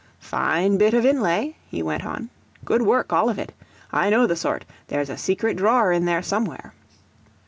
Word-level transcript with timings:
"Fine 0.17 0.79
bit 0.79 0.95
of 0.95 1.05
inlay," 1.05 1.57
he 1.67 1.83
went 1.83 2.03
on: 2.07 2.31
"good 2.65 2.81
work, 2.81 3.13
all 3.13 3.29
of 3.29 3.37
it. 3.37 3.53
I 3.91 4.09
know 4.09 4.25
the 4.25 4.35
sort. 4.35 4.65
There's 4.87 5.11
a 5.11 5.15
secret 5.19 5.57
drawer 5.57 5.91
in 5.91 6.05
there 6.05 6.23
somewhere." 6.23 6.73